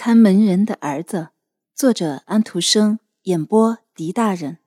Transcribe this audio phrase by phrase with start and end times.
[0.00, 1.30] 看门人的儿子，
[1.74, 4.58] 作者安徒生，演播狄大人。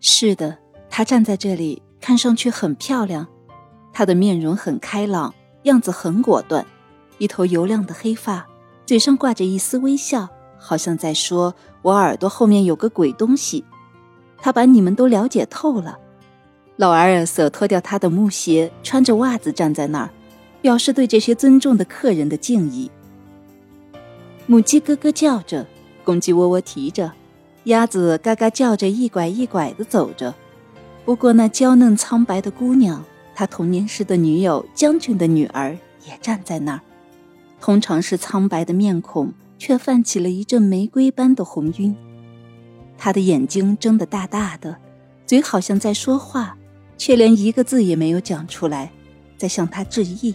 [0.00, 0.56] 是的，
[0.88, 3.28] 她站在这里，看上去很漂亮。
[3.92, 6.64] 她的面容很开朗，样子很果断，
[7.18, 8.48] 一头油亮的黑发，
[8.86, 10.26] 嘴上挂着一丝微笑，
[10.58, 11.54] 好像在说
[11.84, 13.62] ：“我耳朵后面有个鬼东西。”
[14.40, 15.98] 他把你们都了解透了。
[16.76, 20.10] 老阿尔瑟脱掉他的木鞋，穿着袜子站在那儿。
[20.60, 22.90] 表示对这些尊重的客人的敬意。
[24.46, 25.66] 母鸡咯咯叫着，
[26.04, 27.12] 公鸡喔喔啼着，
[27.64, 30.34] 鸭子嘎嘎叫着，一拐一拐地走着。
[31.04, 35.76] 不过那娇嫩苍白的姑娘，她童年时的女友将军的女儿，
[36.06, 36.80] 也站在那儿。
[37.60, 41.94] 通常是苍白的面孔，却泛起了一阵玫瑰般的红晕。
[42.98, 44.76] 她的眼睛睁得大大的，
[45.26, 46.56] 嘴好像在说话，
[46.98, 48.90] 却连一个字也没有讲出来，
[49.38, 50.34] 在向他致意。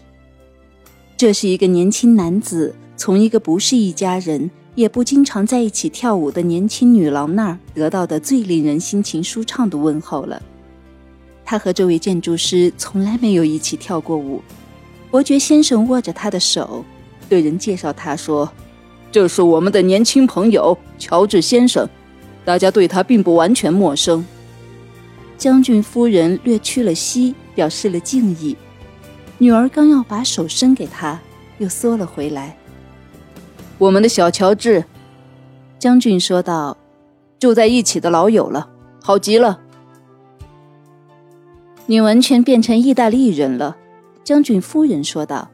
[1.17, 10.41] 这是一个年轻男子从一个不是一家人，也不经常在一起跳舞的年轻女郎那儿得到的最令人心情舒畅的问候了。
[11.45, 14.41] 他和这位建筑师从来没有一起跳过舞。
[15.09, 16.83] 伯爵先生握着他的手，
[17.29, 18.51] 对人介绍他说
[19.09, 21.87] ：“这是我们的年轻朋友乔治先生，
[22.43, 24.25] 大家对他并不完全陌生。”
[25.37, 28.57] 将军夫人略屈了膝，表示了敬意。
[29.37, 31.19] 女儿刚要把手伸给他，
[31.57, 32.55] 又缩了回来。
[33.77, 34.85] 我们的小乔治，
[35.77, 36.77] 将军说道
[37.37, 38.69] ：“住在一起的老友了，
[39.03, 39.59] 好极了。”
[41.87, 43.75] 你完全变成意大利人了，
[44.23, 45.49] 将军夫人说道。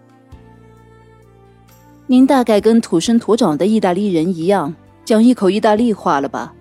[2.06, 6.54] 您大概跟土生土长的意大利人一样，讲一口意大利话了吧？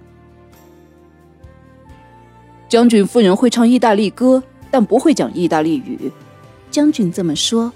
[2.69, 6.11] 将军夫人会唱意大利歌，但不会讲意大利语。
[6.71, 7.73] 将军这么说。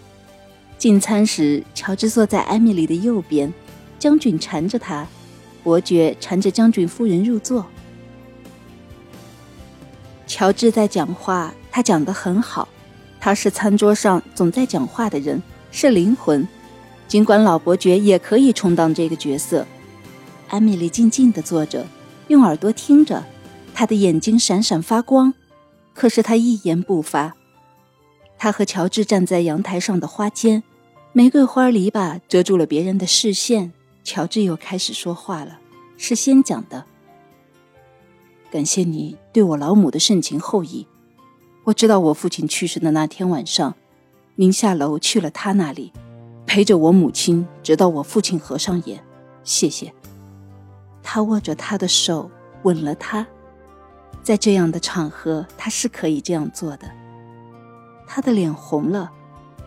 [0.79, 3.53] 进餐时，乔治坐在艾米丽的右边，
[3.99, 5.07] 将军缠着他，
[5.63, 7.65] 伯爵缠着将军夫人入座。
[10.27, 12.69] 乔治在讲话，他讲得很好，
[13.21, 16.47] 他是餐桌上总在讲话的人，是灵魂。
[17.07, 19.67] 尽管老伯爵也可以充当这个角色。
[20.49, 21.87] 艾米丽静静地坐着，
[22.29, 23.25] 用耳朵听着，
[23.73, 25.33] 她的眼睛闪闪发光，
[25.95, 27.35] 可是她一言不发。
[28.39, 30.63] 他和乔治站在阳台上的花间，
[31.13, 33.73] 玫瑰花篱笆遮住了别人的视线。
[34.03, 35.59] 乔治又开始说话了，
[35.97, 36.85] 是先讲的
[38.53, 40.87] ：“感谢你对我老母的盛情厚谊。
[41.65, 43.75] 我知道我父亲去世的那天晚上，
[44.35, 45.91] 您下楼去了他那里，
[46.45, 49.03] 陪着我母亲，直到我父亲合上眼。
[49.43, 49.91] 谢谢。”
[51.03, 52.31] 他握着他的手，
[52.65, 53.27] 吻了他。
[54.23, 56.91] 在这样的场合，他是可以这样做的。
[58.07, 59.11] 他的脸红了，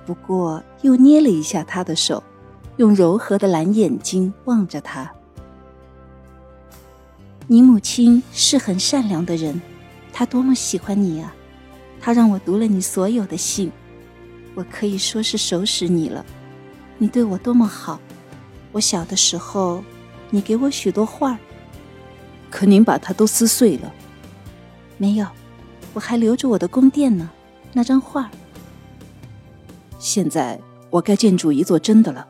[0.06, 2.24] 不过又捏了一下他的手，
[2.78, 5.12] 用柔和的蓝眼睛望着他。
[7.48, 9.62] 你母亲是很善良的人，
[10.12, 11.34] 她多么喜欢你啊！
[12.02, 13.72] 她让我读了你所有的信，
[14.54, 16.26] 我可以说是熟识你了。
[16.98, 18.00] 你对我多么好！
[18.74, 19.82] 我小的时候，
[20.30, 21.38] 你给我许多画儿，
[22.50, 23.94] 可您把它都撕碎了。
[24.98, 25.26] 没有，
[25.94, 27.30] 我还留着我的宫殿呢。
[27.78, 28.28] 那张画。
[30.00, 32.28] 现在我该建筑一座真的了。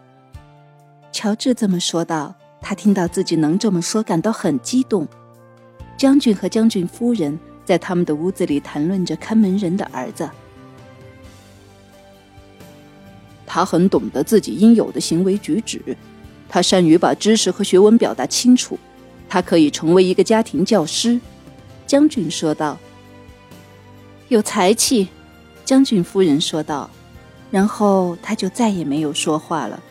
[1.14, 2.36] 乔治这么说道。
[2.60, 5.08] 他听到自己能这么说，感到很激动。
[5.96, 10.30] 将军和将军夫人在他们的屋子里谈论着看门人的儿子。
[13.46, 15.96] 他很懂得自己应有的行为举止，
[16.50, 18.78] 他善于把知识和学问表达清楚，
[19.30, 21.22] 他可以成为一个家庭教师。
[21.86, 22.78] 将军说道。
[24.28, 25.08] 有才气。
[25.68, 26.90] 将军夫人说道，
[27.52, 29.84] 然后他就再也没有说话了。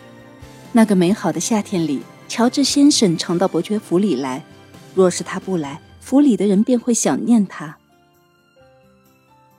[0.73, 4.43] 那个美好的夏天里，乔治先生常到伯爵府里来。
[4.95, 7.77] 若是他不来，府里的人便会想念他。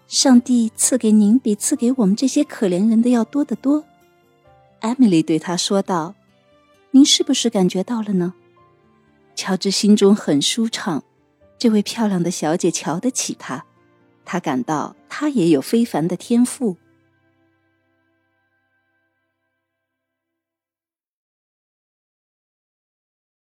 [0.07, 3.83] 上帝赐给您比赐给我们这些可怜人的要多得多，
[4.79, 6.15] 艾米丽对他说道
[6.89, 8.33] ：“您是不是感觉到了呢？”
[9.37, 11.03] 乔治心中很舒畅，
[11.59, 13.66] 这位漂亮的小姐瞧得起他。
[14.29, 16.75] 他感到他也有非凡的天赋。